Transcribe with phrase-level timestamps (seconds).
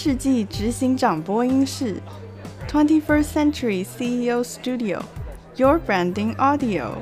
[0.00, 2.00] 世纪执行长播音室
[2.68, 6.98] ，Twenty First Century CEO Studio，Your Branding Audio。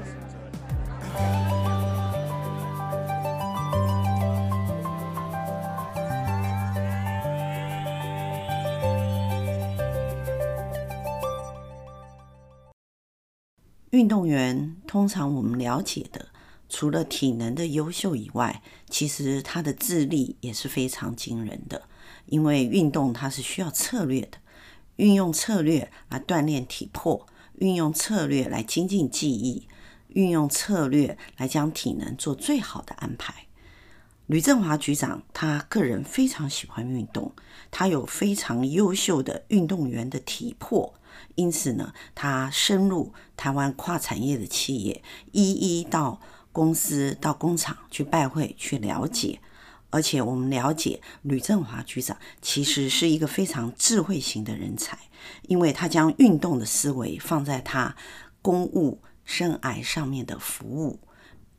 [13.91, 16.29] 运动员通常我们了解的，
[16.71, 21.83] 除了体能的优秀以外，其实他的智力也是非常惊人的。
[22.27, 24.39] 因为运动它是需要策略的，
[24.97, 29.67] 运用策略来锻炼体魄，运用策略来精进技艺，
[30.09, 33.47] 运用策略来将体能做最好的安排。
[34.27, 37.33] 吕振华局长他个人非常喜欢运动，
[37.71, 40.95] 他有非常优秀的运动员的体魄。
[41.37, 49.39] 因此呢，他深入台湾跨产业的企业，一一到公司、到工厂去拜会、去了解。
[49.97, 54.99] 而且我们了解，吕振华局长其实是一个非常智慧型的人才，
[55.49, 57.97] 因为他将运动的思维放在他
[58.43, 61.01] 公务生涯上面的服务。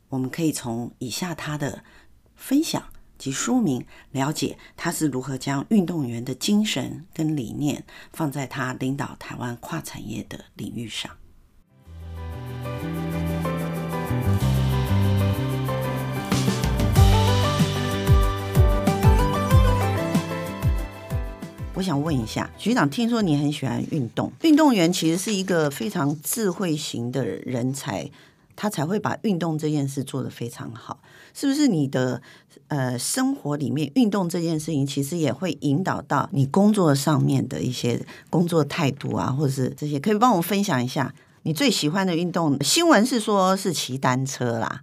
[0.08, 1.82] 我们可以从以下他的
[2.36, 2.80] 分享。
[3.18, 11.10] 及说明，了解他是如何将运动员的精神跟理念放在他领导台湾跨产业的领域上。
[21.78, 28.10] 我想问一下局长，听说你很喜欢运动，运动员其实是一个非常智慧型的人才。
[28.56, 30.98] 他才会把运动这件事做得非常好，
[31.32, 31.68] 是不是？
[31.68, 32.20] 你的
[32.66, 41.14] 呃生活里面运动这件事情，其实也会引导到你工作上面的一些工作态度啊，或者是这些，可以帮我分享一下
[41.44, 42.60] 你最喜欢的运动？
[42.64, 44.82] 新闻是说是骑单车啦，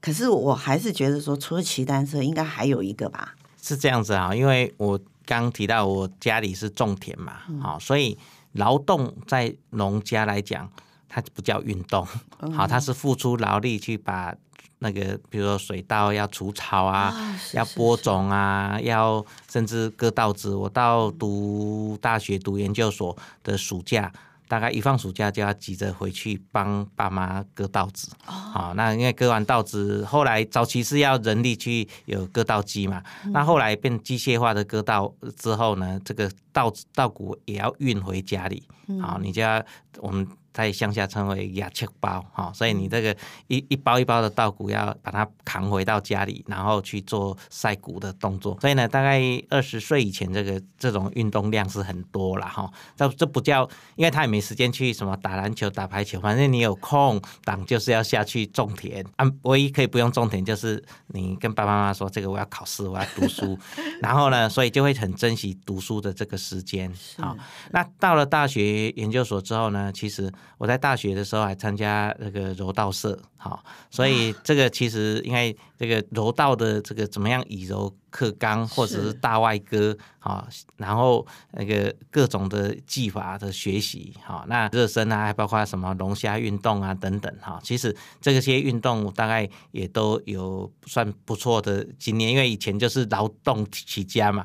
[0.00, 3.34] 可是我还是觉得说，除了骑单车，应该还有一个吧？
[3.60, 4.96] 是这样子啊，因为我
[5.38, 8.18] 刚提到我家里是种田嘛，好，所以
[8.52, 10.70] 劳动在农家来讲。
[11.12, 12.06] 它不叫运动，
[12.54, 14.32] 好，它是付出劳力去把
[14.78, 20.54] 那个，比如说水稻要除草啊，要播种啊，要甚至割稻子。
[20.54, 24.12] 我到读大学、读研究所的暑假。
[24.50, 38.64] 大概一放暑假就要急着回去帮爸妈割稻子，好，那因为割完稻子，后来早期是要人力去有割稻机嘛，那后来变机械化的割稻之后呢，这个稻子稻谷也要运回家里，
[39.00, 39.64] 好，你就要
[39.98, 43.16] 我们在乡下称为压切包，哈，所以你这个
[43.46, 53.62] 一一包一包的稻谷要把它扛回到家里，然后去做晒谷的动作，所以呢，大概二十岁以前这个这种运动量是很多了哈，这这不叫，
[53.94, 54.40] 因为他也没。
[54.40, 59.04] 时间去什么打篮球、打排球，反正你有空档就是要下去种田。
[59.16, 63.56] 啊，唯一可以不用种田，就是你跟爸爸妈妈说：“这个我要考试，我要读书。
[64.00, 66.90] ”然后呢，所以就会很珍惜读书的这个时间。
[67.18, 67.36] 好，
[67.70, 73.18] 那到了大学研究所之后呢，其实我在大学的时候还参加那个柔道社。
[73.36, 80.46] 好，所以这个其实应该这个柔道的这个怎么样以柔克刚，或者是大外刈啊，
[80.76, 94.44] 然后那个各种的技法的学习，好，那热身啊，还包括什么龙虾运动啊等等哈，其实这些运动大概也都有算不错的经验，因为以前就是劳动起家嘛。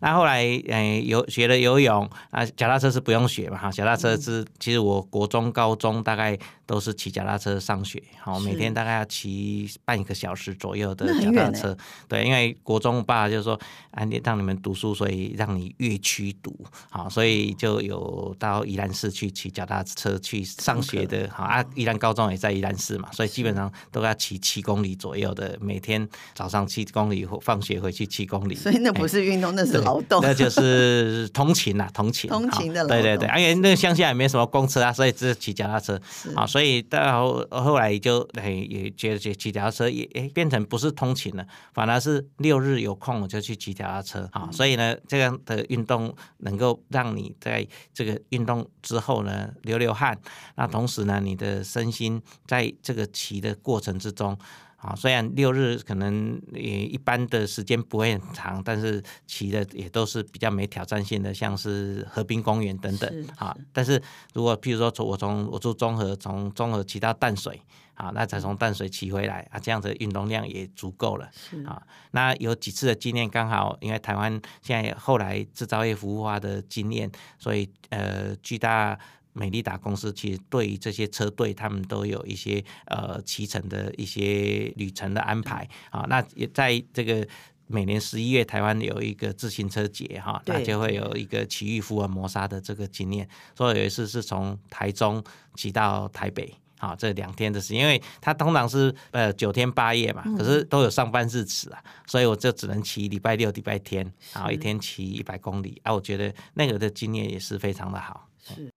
[0.00, 11.74] 那后来，诶，游学了游泳啊，脚踏车是不用学嘛，哈，脚踏车是其实我国中、高中大概都是骑脚踏车上学，好，每天大概要骑半个小时左右的脚踏车，
[12.08, 13.58] 对，因为国中爸就是说，
[13.92, 16.52] 啊，你让你们读书，所以让你越区读，
[16.90, 29.76] 好，所以就有到宜兰市去骑脚踏车去上学的，好啊，宜兰高中也在宜兰市嘛，所以基本上都要骑七公里左右的，每天早上七公里，放学回去七公里，所以那不是运动，那是。
[29.86, 36.00] 劳动，那就是通勤啊，通勤，通勤的劳动，对对对，因为那个乡下也没什么公车啊，所以只是骑脚踏车，
[36.34, 50.18] 啊，所以到后来就哎也觉得骑骑脚踏车也哎变成不是通勤了，反而是六日有空我就去骑脚踏车啊，所以呢这样的运动能够让你在这个运动之后呢流流汗，
[50.54, 54.38] 那同时呢你的身心在这个骑的过程之中。
[54.76, 63.26] 啊，虽然六日可能也一般的时间不会很长，但是骑的也都是比较没挑战性的，像是河滨公园等等。
[63.36, 64.00] 啊，但是
[64.34, 67.60] 如果譬如说从我从我住中和，从中和骑到淡水，
[67.94, 71.28] 啊，那才从淡水骑回来，啊，这样子运动量也足够了。
[71.64, 78.98] 啊，那有几次的经验刚好，因为台湾现在后来制造业服务化的经验，所以呃，巨大。
[79.36, 86.06] 美利达公司其实对于这些车队，他们都有一些呃骑乘的一些旅程的安排啊。
[86.08, 87.26] 那也在这个
[87.66, 93.28] 每年十一月台湾有一个自行车节哈，那就会有一个骑遇福尔摩沙的这个经验。
[93.54, 95.22] 所以有一次是从台中
[95.54, 96.52] 骑到台北。
[96.78, 104.04] 好，这两天的时间，因为它通常是呃九天八夜嘛，可是都有上班日子啊，所以我就只能骑礼拜六、礼拜天，
[104.34, 108.28] 然后一天骑一百公里啊，我觉得那个的经验也是非常的好。
[108.42, 108.70] 是。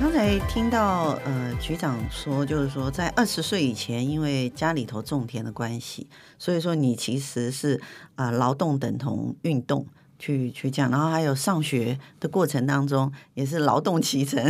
[0.00, 6.06] 刚才听到呃局长说，就是说在二十岁以前，因为家里头种田的关系，
[6.38, 7.80] 所以说你其实是
[8.14, 9.84] 啊、呃、劳动等同运动
[10.16, 14.40] 去去讲，然后还有上学的过程当中也是劳动骑乘。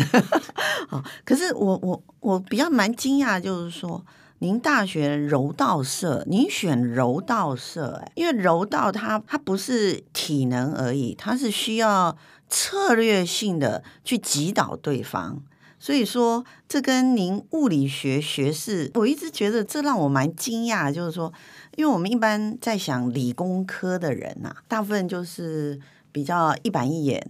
[0.87, 4.05] 好， 可是我我我比较蛮惊讶，就是说
[4.41, 12.17] 您大学柔道社，您选柔道社，因为柔道它它不是体能而已，它是需要
[12.49, 15.43] 策略性的去击倒对方。
[15.81, 20.93] 所以说，这跟您物理学学士，我一直觉得这让我蛮惊讶。
[20.93, 21.33] 就是说，
[21.77, 25.79] 因为我们一般在想理工科的人呐，大部分就是
[26.11, 27.25] 比较一板一眼，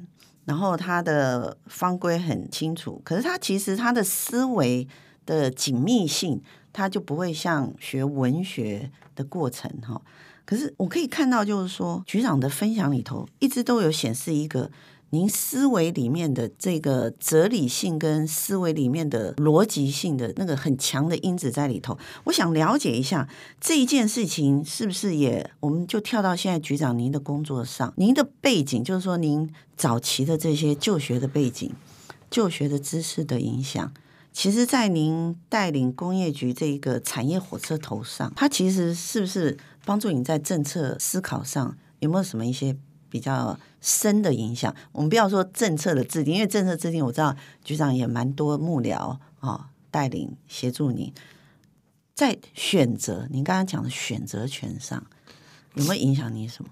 [0.47, 3.03] 然后他的方规很清楚。
[3.05, 4.89] 可是他其实他的思维
[5.27, 6.41] 的紧密性，
[6.73, 10.01] 他就不会像学文学的过程哈。
[10.47, 14.71] 可是我可以看到，就是说局长的分享里头，一直都有显示一个。
[15.11, 23.27] 您思维里面的这个哲理性跟思维里面的逻辑性的那个很强的因子在里头，我想了解一下
[23.59, 31.73] 这一件事情是不是也，我们就跳到现在局长您的工作上，您的背景就是说您早期的这些就学的背景、
[32.31, 33.91] 就学的知识的影响，
[34.31, 39.57] 其实在您带领工业局这一个产业火车头上，它其实是不是
[39.87, 42.77] 帮助你在政策思考上有没有什么一些？
[43.11, 47.35] 比较深的影响，我们不要说政策的制定，因为政策制定我知道
[47.65, 51.13] 局长也蛮多幕僚啊、哦，带领协助你，
[52.15, 55.05] 在选择您刚刚讲的选择权上，
[55.75, 56.71] 有没有影响你什么？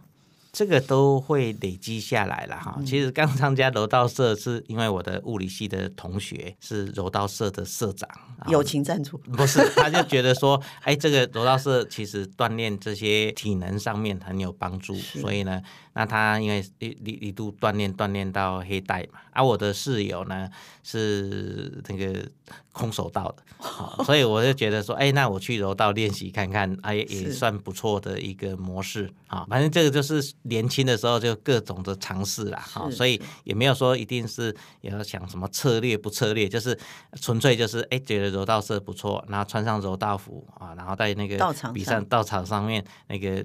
[0.52, 2.80] 这个都会累积下来了哈。
[2.86, 8.08] 其实刚参加柔道社是因为我的物理系的同学是柔道社的社长，
[8.48, 9.18] 友情赞助。
[9.18, 15.60] 不是，他就觉得说， 哎，这个柔道社其实锻炼这些体能上面很有帮助，所以呢，
[15.96, 20.48] 那他因为一一一度锻炼锻炼到黑带嘛，而、啊、我的室友呢
[20.84, 22.25] 是那个
[22.70, 23.43] 空手道的，
[24.04, 29.10] 所以我就觉得说，哎，那我去柔道练习看看，哎，也算不错的一个模式。
[29.28, 29.46] 啊。
[29.48, 30.25] 反正这个就是。
[30.43, 36.78] 年轻的时候就各种的尝试啦，哈，所以也没有说一定是也要想什么策略不策略，就是
[37.20, 43.44] 纯粹就是哎觉得柔道社不错，然后穿上柔道服啊，然后在那个比赛道场上面那个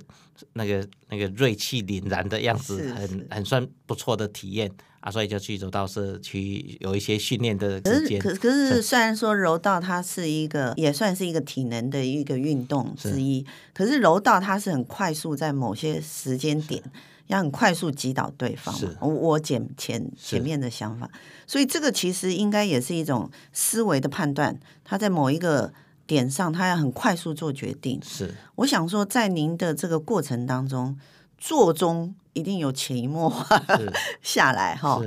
[0.53, 4.71] 那个那个锐气凛然的样子，很很算不错的体验。
[5.01, 8.21] 啊，所以就去柔道社去有一些训练的时间。
[8.21, 16.83] 可是，可可是，虽然说柔道它是一个也算是一个体能的一个运动之一，是可是柔道它是很快速，在某些时间点
[17.25, 18.79] 要很快速击倒对方。
[18.79, 21.10] 嘛我我前前前面的想法，
[21.48, 24.60] 所以这个其实应该也是一种思维的判断。
[24.86, 25.74] 他在某一个
[26.05, 28.00] 点上，他要很快速做决定。
[28.03, 30.95] 是，我想说，在您的这个过程当中，
[31.39, 32.13] 做中。
[32.33, 33.61] 一定有潜移默化
[34.21, 35.01] 下来哈，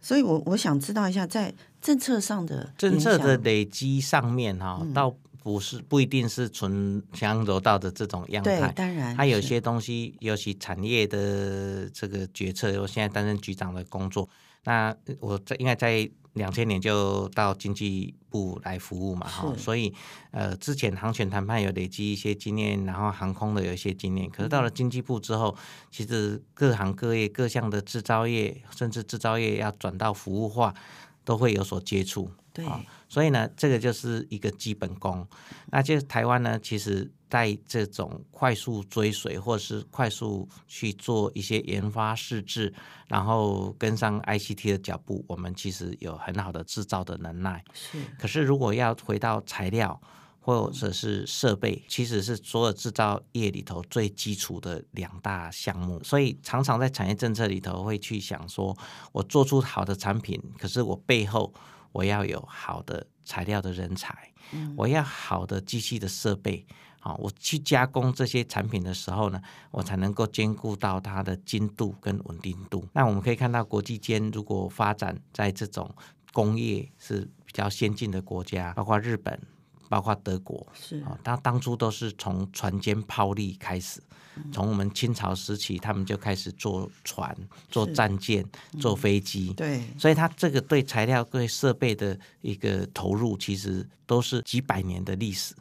[0.00, 14.28] 所以我我想知道一下，在政策上的政策的累积上面哈，嗯、倒不是不一定是纯像柔道的这种样态，对，当然，它有些东西，尤其产业的这个决策，我现在担任局长的工作，
[14.64, 16.10] 那我在应该在。
[16.34, 19.92] 两千年就到经济部来服务嘛，哈，所以
[20.30, 25.56] 呃，之前航权谈判有累积一些经验，然后航空的有一些经验，可是到了经济部之后，
[25.90, 30.72] 其实各行各业各项的制造业，甚至制造业要转到服务化，
[31.24, 32.30] 都会有所接触。
[32.64, 32.66] 对，
[33.08, 35.24] 所以呢，这个就是一个基本功。
[35.70, 42.74] 那就台湾呢，其实在这种快速追随，或是快速去做一些研发试制，
[43.06, 47.62] 然后跟上 ICT 的脚步，我们其实有很好的制造的能耐。
[47.72, 47.98] 是。
[48.18, 50.00] 可是如果要回到材料
[50.40, 56.02] 或者是设备，其实是所有制造业里头最基础的两大项目。
[56.02, 58.76] 所以常常在产业政策里头会去想说，
[59.12, 61.54] 我做出好的产品，可是我背后。
[61.92, 64.32] 我要有好的材料的人才，
[64.76, 66.66] 我要好的机器的设备，
[67.00, 69.40] 好，我去加工这些产品的时候呢，
[69.70, 72.86] 我才能够兼顾到它的精度跟稳定度。
[72.92, 75.94] 那我们可以看到，国际间如果发展在这种
[76.32, 79.40] 工业是比较先进的国家，包括日本、
[79.88, 81.00] 包括德国，是。
[81.00, 84.00] 啊，他当初都是从船坚炮利开始，
[84.52, 87.36] 从我们清朝时期，他们就开始做船、
[87.68, 88.44] 做战舰、
[88.80, 95.54] 做飞机，对，所以他这个对材料、对设备的一个投入，其实都是几百年的历史。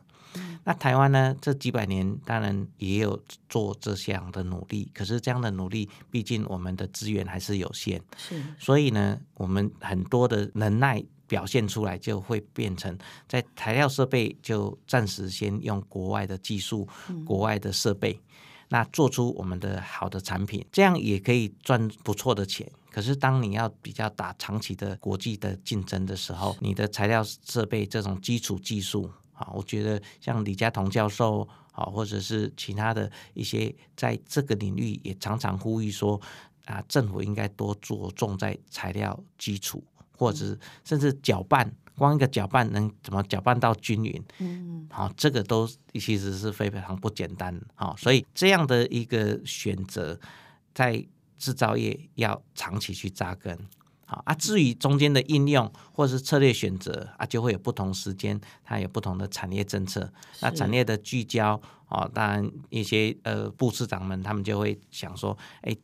[0.63, 1.35] 那台湾呢？
[1.41, 3.17] 这几百年当然也有
[3.47, 12.97] 做这项的努力，可是这样的努力，毕竟我们的资源还是有限，是，所以呢，我们很多的能耐表现出来，就会变成
[13.29, 16.87] 在材料设备就暂时先用国外的技术、
[17.25, 18.19] 国外的设备，
[18.67, 22.69] 那做出我们的好的产品，这样也可以赚不错的钱。
[22.91, 29.09] 可是当你要比较打长期的国际的竞争的时候，你的材料设备这种基础技术。
[29.37, 36.19] 啊，我觉得像李家彤教授啊，或者是其他的一些在这个领域也常常呼吁说
[36.65, 39.83] 啊，政府应该多着重在材料基础，
[40.17, 44.23] 或者是甚至搅拌，光一个搅拌能怎么搅拌到均匀？
[44.39, 47.57] 嗯，好，这个都其实是非常不简单。
[47.75, 50.19] 好，所以这样的一个选择，
[50.73, 51.05] 在
[51.37, 53.57] 制造业要长期去扎根。
[54.09, 60.09] 好啊，至于中间的应用或者是策略选择啊，就会有不同时间，它有不同的产业政策。
[60.39, 65.75] 那产业的聚焦啊，当然一些呃部市长们他们就会想说，哎，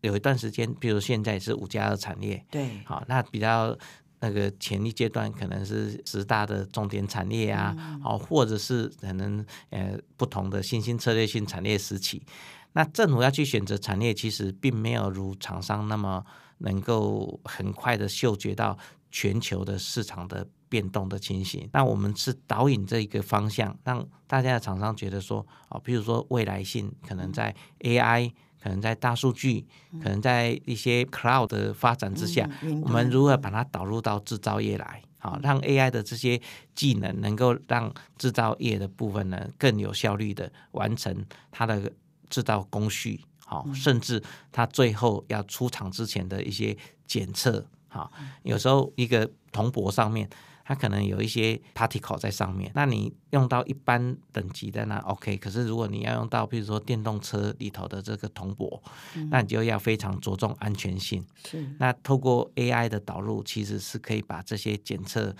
[0.00, 3.78] 有一段时间，比如现在是五加二产业，对，好，那比较
[4.18, 12.20] 那个前一阶段可能是十大的重点产业啊，好、嗯，或者是可能呃不同的新兴策略性产业时期。
[12.72, 16.24] 那政府要去选择产业，其实并没有如厂商那么。
[16.58, 18.76] 能够很快的嗅觉到
[19.10, 28.30] 全球的市场的变动的情形，那我们是导引这一个方向，让大家的厂商觉得说，哦，比如说未来性可能在 AI，
[28.62, 29.66] 可能在大数据，
[30.02, 32.48] 可能在一些 Cloud 的发展之下，
[32.82, 36.38] 我们如何把它导入到制造业来，啊，让 AI 的这些
[36.74, 41.90] 技能能够让制造业的部分呢更有效率的完成它的
[42.28, 43.20] 制造工序。
[43.48, 46.76] 好，甚至它最后要出厂之前的一些
[47.06, 48.12] 检测，好，
[48.42, 50.28] 有时候一个铜箔上面
[50.66, 58.82] 它可能有一些 particle 在上面，那你用到一般等级的那 OK，可是如果你要用到比如说电动车里头的这个铜箔，
[59.30, 61.24] 那你就要非常着重安全性。
[61.46, 65.34] 是，那透过 AI 的导入，其实是可以把这些检测。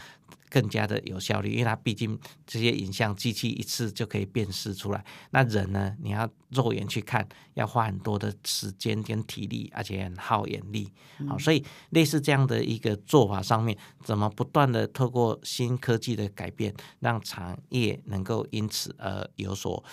[0.50, 5.04] 更加的有效率，因为它毕竟这些影像机器一次就可以辨识出来。
[5.30, 10.90] 那人呢，你要肉眼去看，要花很多的时间跟体力，而且很耗眼力。
[11.28, 19.84] 好、嗯，所以类似这样的一个做法上面，怎么不断的透过新科技的改变，让产业能够因此而有所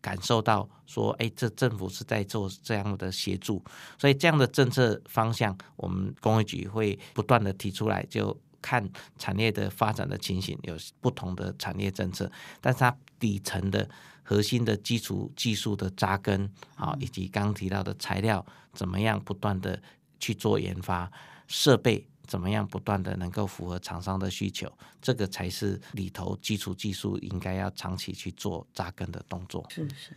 [0.00, 3.60] 感受到，说，哎，这政府是在做这样的协助。
[3.98, 8.38] 所以这样的政策方向，我们工业局会不断的提出来，就。
[8.64, 8.82] 看
[9.18, 13.86] 产业的发展的情形，有不同的产业政策，但是它底层的
[14.22, 19.78] 核心的基础技术的扎根啊，以及刚刚提到的材料怎么样不断的
[20.18, 21.12] 去做研发，
[21.46, 29.66] 设备怎么样不断的能够符合厂商的需求，这个才是里头基础技术应该要长期去做扎根的动作。
[29.68, 30.16] 是是。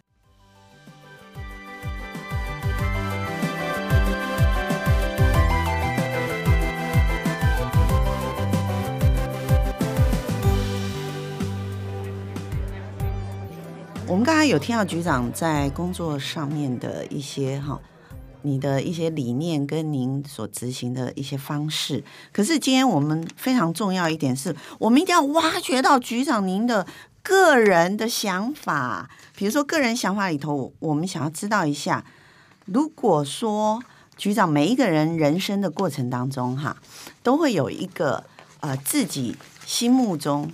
[14.09, 17.77] 我们刚才有听到局长在工作上面的一些哈，
[18.41, 22.01] 你的一些理念跟您所执行的一些方式。
[22.31, 26.87] 可是今天我们非常重要一点是，我们一定要挖掘到局长您的
[27.21, 29.09] 个人的想法。
[29.35, 32.05] 比如说个人想法里头，我们想要知道一下，
[32.63, 33.83] 如果说
[34.15, 36.77] 局长每一个人人生的过程当中哈，
[37.21, 38.23] 都会有一个
[38.61, 39.35] 呃自己
[39.65, 40.49] 心目中。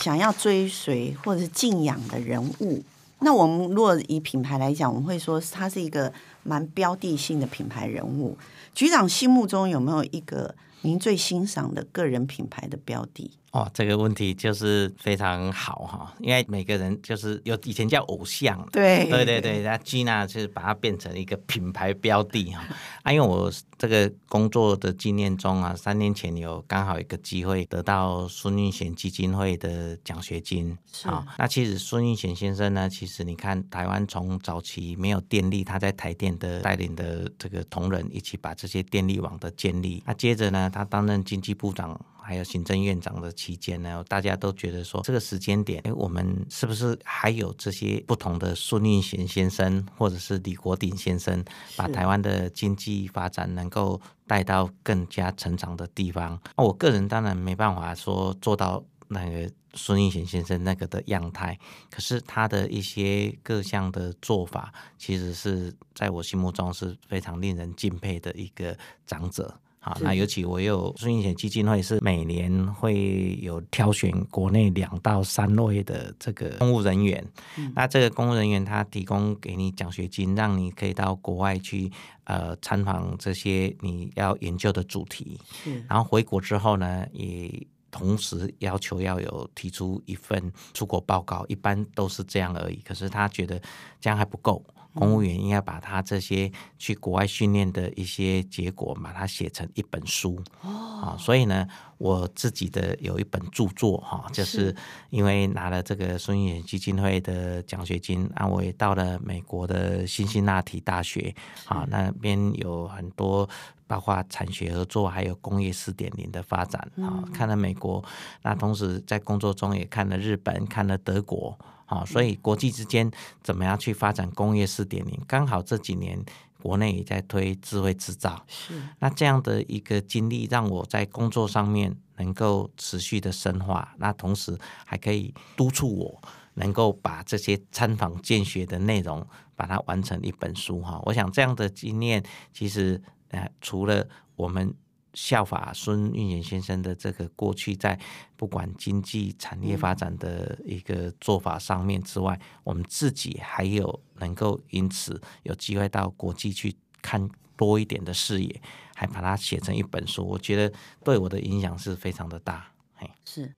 [0.00, 2.82] 想要追随或者是敬仰的人物，
[3.18, 6.10] 那我们如果以品牌来讲，我们会说他是一个
[6.42, 8.36] 蛮标的性的品牌人物。
[8.74, 13.30] 局长心目中有没有一个您最欣赏的个人品牌的标的？
[13.52, 22.62] 哦，这个问题就是非常好哈，因为每个人就是有以前叫偶像，对对对对，那 Gina 就是把它变成一个品牌标的哈。
[23.02, 31.26] 啊，因为我这个工作的经验中啊，三年前有刚好一个机会得到孙运贤基金会的奖学金啊。
[31.36, 40.00] 那其实孙运贤先生呢，其实你看台湾从早期没有电力，他在台电的带领的这个同仁一起把这些电力网的建立。
[40.06, 42.00] 那接着呢，他担任经济部长。
[42.30, 51.44] 还有行政院长的期间呢，大家都觉得说这个时间点，哎，我们是不是还有这些不同的孙运璇先生，或者是李国鼎先生，
[51.76, 56.40] 把台湾的经济发展能够带到更加成长的地方？
[56.56, 61.58] 那我个人当然没办法说做到那个孙运贤先生那个的样态，
[61.90, 69.58] 可是他的一些各项的做法，其实是在我心目中是非常令人敬佩的一个长者。
[69.82, 81.90] 好，那尤其我有孙运贤基金会是每年会有挑选国内两到三位的这个公务人员，嗯、那这个公务人员他提供给你奖学金，让你可以到国外去
[82.24, 93.58] 呃参访这些你要研究的主题，嗯、然后回国之后呢，也同时要求要有提出一份出国报告，一般都是这样而已，可是他觉得
[93.98, 94.62] 这样还不够。
[94.94, 100.42] 公务员应该把他这些去国外训练的一些结果，把它写成一本书。
[100.62, 101.66] 哦，所以呢，
[101.98, 104.74] 我自己的有一本著作哈，就是
[105.10, 111.34] 因为拿了这个孙运璇基金会的奖学金，啊，我也到了美国的辛辛那提大学，
[111.66, 113.48] 啊，那边有很多
[113.86, 118.04] 包括产学合作，还有工业四点零的发展啊，看了美国，
[118.42, 121.56] 那同时在工作中也看了日本，看了德国。
[121.90, 123.10] 好，所以国际之间
[123.42, 125.20] 怎么样去发展工业四点零？
[125.26, 126.24] 刚好这几年
[126.62, 134.56] 国内也在推智慧制造，是那这样的一个经历，让我在工作上面能够持续的深化，那同时
[134.86, 136.22] 还可以督促我
[136.54, 141.02] 能够把这些参访见学的内容把它完成一本书哈。
[141.06, 144.06] 我想这样的经验，其实呃，除了
[144.36, 144.72] 我们。
[145.14, 147.98] 效法孙运璇先生的这个过去，在
[148.36, 158.62] 不管经济产业发展的一个做法上面之外，我们自己还有能够因此有机会到国际去看多一点的视野，
[158.94, 160.72] 还把它写成一本书，我觉得
[161.04, 162.72] 对我的影响是非常的大。
[162.94, 163.54] 嘿，是。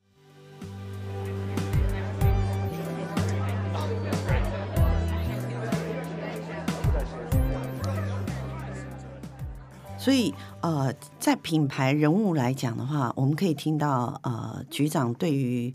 [10.03, 15.73] 所以，呃，在品牌人物来讲的话，我们可以听到，呃，局长对于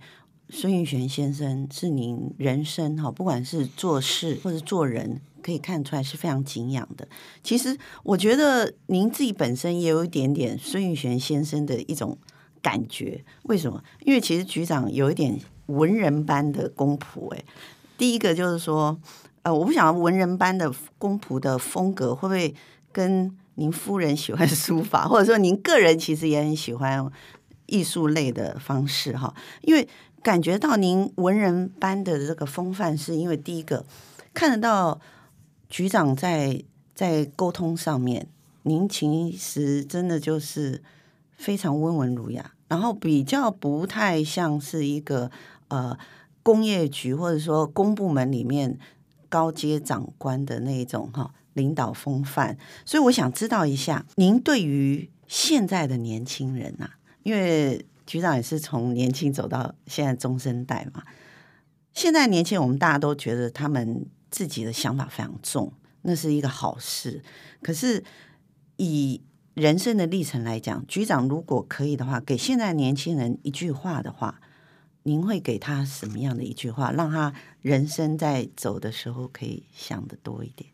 [0.50, 7.08] 孙运璇先生是您人生哈，不管是做事或者做人，可以看出来是非常敬仰的。
[7.42, 12.18] 其实，我觉得您自己本身也有一点点孙运璇先生的一种
[12.62, 13.24] 感觉。
[13.44, 13.82] 为什么？
[14.02, 17.34] 因为其实局长有一点文人般的公仆。
[17.34, 17.42] 哎，
[17.98, 19.00] 第一个就是说，
[19.44, 22.54] 呃，我不晓得文人般的公仆的风格会不会
[22.92, 23.34] 跟。
[23.60, 27.12] 您夫人喜欢书法，或者说您个人其实也很喜欢
[27.66, 29.88] 艺术类的方式哈，因为
[30.22, 33.84] 感觉到您文人般的这个风范，是因为第一个
[34.32, 35.02] 看得到
[35.70, 38.28] 局长在在沟通上面，
[38.62, 40.84] 您其实真的就是
[41.32, 45.32] 非常温文儒雅，然后比较不太像是一个
[45.70, 45.98] 呃
[46.44, 48.78] 工业局或者说公部门里面
[49.28, 51.34] 高阶长官的那一种哈。
[51.58, 56.92] 领导风范，所以我想知道一下，您对于现在的年轻人呐、啊，
[57.24, 61.04] 因为局长也是从年轻走到现在中生代嘛。
[61.92, 67.24] 现在年轻人，我们大家都觉得他们自己的想法非常重，那是一个好事。
[67.62, 68.04] 可是
[68.78, 69.22] 以
[69.56, 74.40] 人生的历程来讲，局长如果可以的话，给现在年轻人一句话的话，
[75.04, 80.70] 您会给他什么样的一句话，让他人生在走的时候可以想得多一点？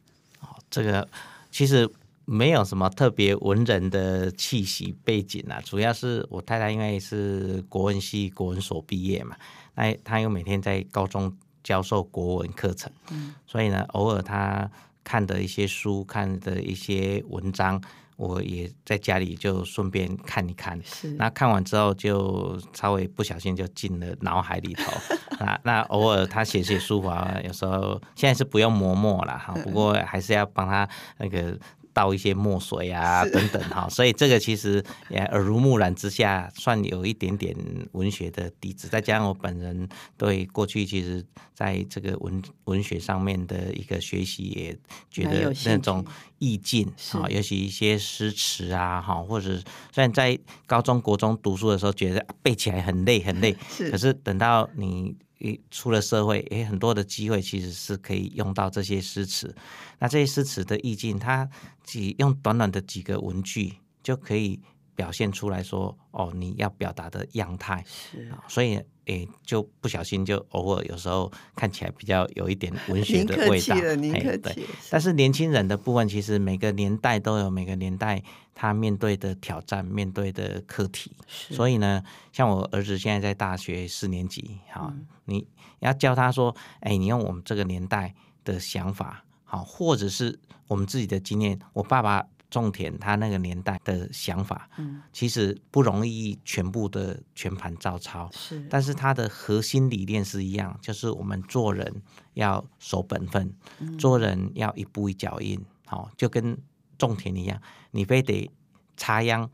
[0.73, 1.07] 这个
[1.51, 1.87] 其实
[2.25, 9.35] 没有什么特别文人的气息背景啊，主要是我太太因为是国文系国文所毕业嘛，
[9.75, 14.67] 那她又每天在高中教授国文课程，嗯，所以呢，偶尔她
[15.03, 17.79] 看的一些书，看的一些文章。
[18.15, 24.91] 我也在家里就顺便看一看，是那看完之后就稍微不小心就进了脑海里头
[25.39, 25.59] 那。
[25.63, 31.57] 那偶尔他写写书法，有时候现在是不用磨墨了哈，不过还是要帮他那个。
[31.93, 37.55] 倒一些墨水啊，等等哈， 所以这个其实也耳濡目染之下，算有一点点
[37.91, 38.87] 文学的底子。
[38.87, 44.77] 再加上我本人对过去其实在这个文文学上面的一个学习，也
[45.09, 46.03] 觉得那种
[46.39, 49.55] 意境啊，尤其一些诗词啊哈，或者
[49.91, 55.15] 虽然在高中国中读书的时候觉得背起来很累很累， 是，可是等到你。
[55.43, 59.53] 一出了社会，诶，很多的机会其实是可以用到这些诗词。
[59.99, 61.49] 那这些诗词的意境，它
[61.83, 64.59] 只用短短的几个文句就可以
[64.95, 67.83] 表现出来说，哦，你要表达的样态。
[67.87, 68.81] 是，所以。
[69.07, 73.75] 诶，就不小心就偶尔有时候看起来比较有一点文学的味道。
[73.95, 74.65] 您客气了，对。
[74.89, 78.23] 但是年轻人的部分，其实每个年代都有每个年代
[78.55, 81.11] 他面对的挑战、面对的课题。
[81.27, 82.01] 所以呢，
[82.31, 85.45] 像我儿子现在在大学四年级，好，嗯、你
[85.79, 91.59] 要教他说，哎，你用我们这个年代的想法，好，或者是我们自己的经验。
[91.73, 92.25] 我爸爸。
[92.53, 101.91] 种田他那个年代的想法，嗯，其实不容易全部的全盘照抄，是，但是他的核心理念是一样，就是我们做人
[102.35, 106.55] 要守本分，嗯、做人要一步一脚印，好，就跟
[106.97, 108.49] 种田一样，你非得
[108.95, 109.49] 插秧，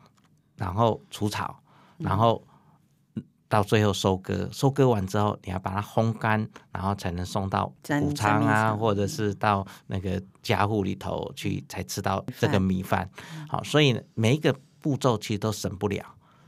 [0.57, 1.63] 然后除草，
[1.97, 2.43] 然后。
[3.49, 13.09] 到最后收割，收割完之后，你要把它烘干，然后才能送到谷仓啊，或者是到那个家户里头去，才吃到这个米饭。
[13.49, 16.05] 好，所以每一个步骤其实都省不了。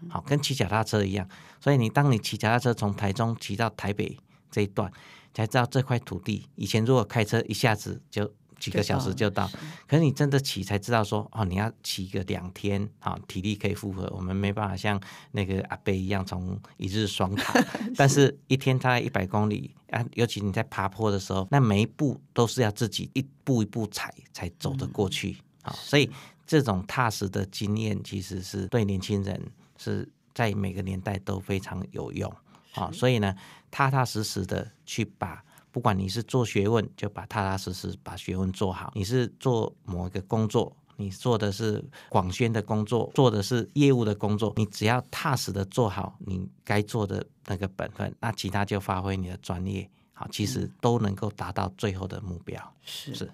[0.08, 1.28] 好，跟骑脚踏车一样。
[1.60, 4.18] 所以你当你骑脚踏车从台中骑到台北
[4.50, 4.90] 这一段，
[5.34, 8.32] 才知道这块土地以前如果开车一下子就。
[8.62, 9.50] 几个小时就到，
[9.88, 14.08] 可是你真的骑才知道说哦，你要骑个两天，好，体力可以负荷。
[14.15, 17.60] 我们没办法像那个阿贝一样从一日双塔，
[17.97, 25.36] 但是一天大概一百公里啊，尤其你在爬坡的时候，那每一步都是要自己一步一步踩才走得过去。
[25.63, 26.08] 好，所以
[26.45, 29.41] 这种踏实的经验其实是对年轻人
[29.76, 32.32] 是在每个年代都非常有用。
[32.74, 33.36] 好，所以呢，
[33.71, 35.43] 踏踏实实的去把。
[35.72, 52.74] 不管你是做学问，就把踏踏实实把学问做好；你是做某一个工作，你做的是广宣的工作，做的是业务的工作，你只要踏实的做好你该做的那个本分，那其他就发挥你的专业，好，其实都能够达到最后的目标。
[52.84, 53.32] 是是。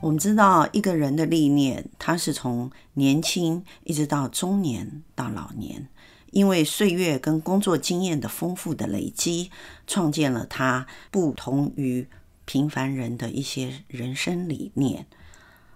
[0.00, 5.88] 我们知道一个人的历练，他是从年轻一直到中年到老年，
[6.30, 9.50] 因为岁月跟工作经验的丰富的累积，
[9.86, 12.08] 创建了他不同于
[12.46, 15.06] 平凡人的一些人生理念。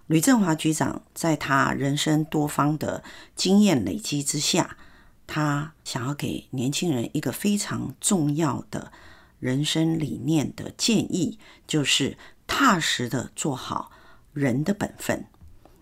[0.07, 3.05] 吕振华局长在他人生多方的
[3.37, 4.79] 经验累积之下，
[5.27, 8.91] 他想要给年轻人一个非常重要的
[9.39, 13.91] 人生理念的建议，就是踏实的做好。
[14.35, 15.25] 人的本分，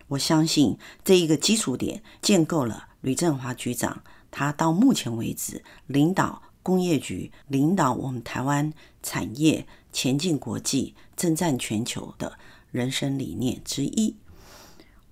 [0.07, 12.37] 我相信这一个基础点建构了吕振华局长，他到目前为止领导工业局、领导我们台湾产业前进国际、征战全球的
[12.71, 14.15] 人生理念之一。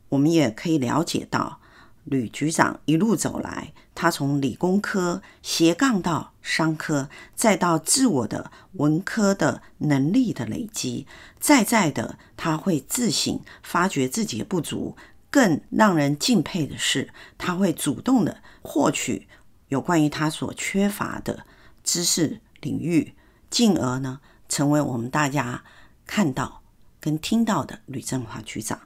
[0.10, 1.61] 我们也可以了解到。
[2.04, 11.06] 吕局长一路走来，他从理工科斜杠到商科，再到自我的文科的能力的累积，
[11.40, 14.96] 再再的他会自省，发觉自己的不足。
[15.30, 19.30] 更让人敬佩的是，他会主动的获取
[19.70, 21.46] 有关于他所缺乏的
[21.84, 23.14] 知识领域，
[23.50, 25.64] 进而呢，成为我们大家
[26.06, 26.62] 看到
[27.00, 28.82] 跟听到的吕振华局长。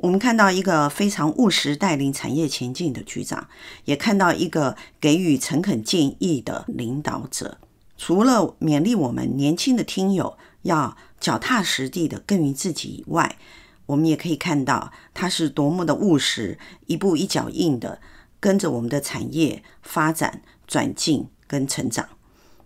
[0.00, 3.48] 我们看到一个非常务实带领产业前进的局长，
[3.84, 7.58] 也看到一个给予诚恳建议的领导者。
[7.98, 13.36] 除了勉励我们年轻的听友要脚踏实地的耕耘自己以外，
[13.84, 18.00] 我们也可以看到他是多么的务实，一步一脚印的
[18.40, 22.08] 跟着我们的产业发展、转进跟成长。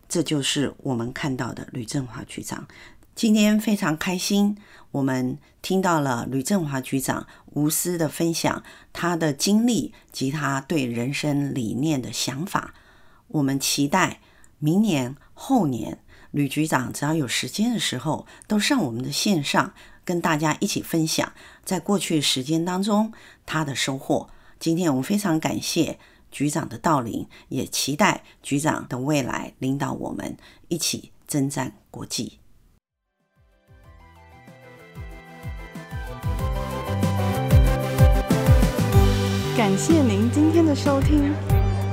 [0.09, 2.69] 这就是我们看到的吕振华局长。
[3.17, 4.57] 今天非常开心，
[4.95, 12.75] 我们听到了吕振华局长无私的分享他的经历及他对人生理念的想法。
[13.27, 14.21] 我们期待
[14.61, 15.99] 明年后年，
[16.31, 21.33] 吕局长只要有时间的时候，都上我们的线上跟大家一起分享
[21.65, 23.13] 在过去时间当中
[23.45, 24.31] 他的收获。
[24.61, 25.99] 今天我们非常感谢
[26.31, 30.37] 局长的到临，也期待局长的未来领导我们
[30.69, 32.39] 一起征战国际。
[39.74, 41.34] 感谢您今天的收听，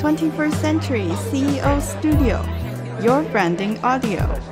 [0.01, 4.50] Twenty First Century CEO Studio，Your Branding Audio。